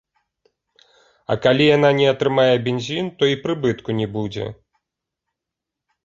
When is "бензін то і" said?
2.67-3.37